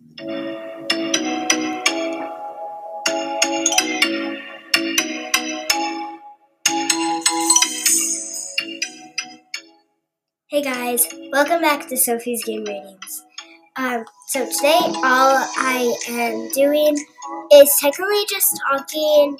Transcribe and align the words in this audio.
Hey 0.00 0.12
guys, 10.62 11.06
welcome 11.30 11.60
back 11.60 11.86
to 11.88 11.98
Sophie's 11.98 12.42
Game 12.44 12.64
Ratings. 12.64 13.24
Um, 13.76 14.04
so 14.28 14.46
today 14.46 14.78
all 14.80 15.36
I 15.58 15.94
am 16.08 16.48
doing 16.52 16.96
is 17.52 17.76
technically 17.78 18.24
just 18.30 18.58
talking. 18.70 19.36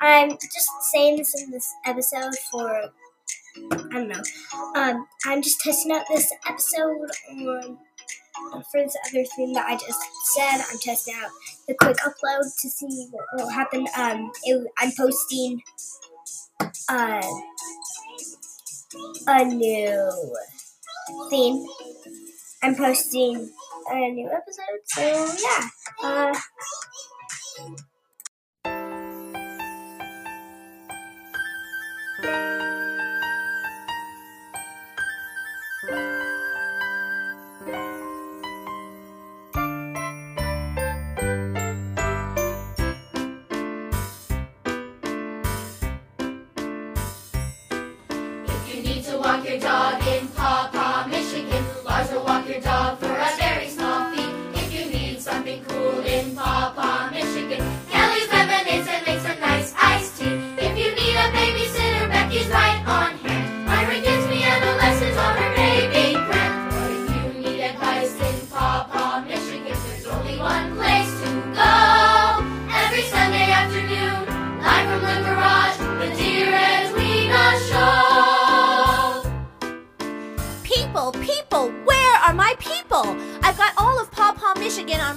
I'm 0.00 0.30
just 0.30 0.70
saying 0.90 1.18
this 1.18 1.34
in 1.42 1.50
this 1.50 1.70
episode 1.84 2.34
for 2.50 2.90
I 3.72 3.76
don't 3.92 4.08
know. 4.08 4.22
Um, 4.74 5.06
I'm 5.26 5.42
just 5.42 5.60
testing 5.60 5.92
out 5.92 6.06
this 6.08 6.32
episode 6.48 7.10
on 7.30 7.78
for 8.70 8.82
this 8.82 8.96
other 9.08 9.24
thing 9.36 9.52
that 9.54 9.66
I 9.66 9.74
just 9.74 10.00
said. 10.34 10.64
I'm 10.70 10.78
testing 10.78 11.14
out 11.16 11.30
the 11.68 11.74
quick 11.74 11.96
upload 11.98 12.42
to 12.60 12.68
see 12.68 13.08
what 13.10 13.24
will 13.34 13.50
happen. 13.50 13.86
Um, 13.96 14.30
it, 14.44 14.66
I'm 14.78 14.92
posting 14.96 15.62
uh, 16.88 17.22
a 19.26 19.44
new 19.44 20.34
theme. 21.30 21.66
I'm 22.62 22.76
posting 22.76 23.50
a 23.90 24.10
new 24.10 24.30
episode, 24.30 24.80
so 24.84 25.34
yeah. 25.42 25.68
Uh, 26.02 26.38
If 49.22 49.44
you 49.44 49.99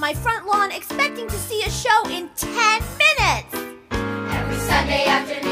my 0.03 0.13
front 0.13 0.45
lawn 0.45 0.69
expecting 0.73 1.25
to 1.29 1.37
see 1.37 1.63
a 1.63 1.69
show 1.69 2.09
in 2.09 2.29
10 2.35 2.83
minutes. 2.99 3.53
Every 3.91 4.57
Sunday 4.57 5.05
afternoon. 5.05 5.42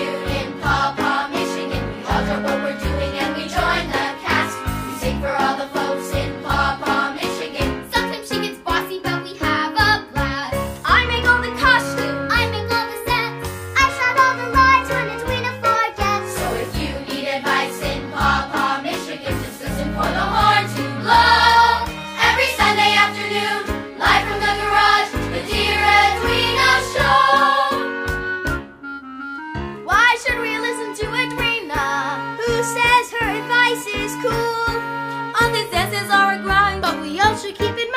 should 37.41 37.57
keep 37.57 37.75
it 37.75 37.90